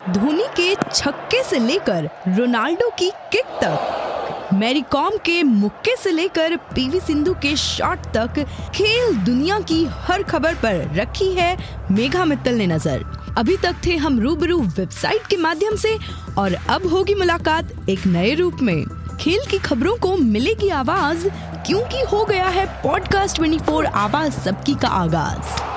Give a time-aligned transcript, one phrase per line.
[0.00, 6.56] धोनी के छक्के से लेकर रोनाल्डो की किक तक, मैरी कॉम के मुक्के से लेकर
[6.74, 8.38] पीवी सिंधु के शॉट तक
[8.74, 11.56] खेल दुनिया की हर खबर पर रखी है
[11.90, 13.04] मेघा मित्तल ने नज़र।
[13.38, 15.96] अभी तक थे हम रूबरू वेबसाइट के माध्यम से
[16.38, 18.84] और अब होगी मुलाकात एक नए रूप में।
[19.20, 21.28] खेल की खबरों को मिलेगी आवाज़,
[21.66, 25.67] क्योंकि हो गया है पॉडकास्ट 24 आवाज़ सबकी का आगाज़।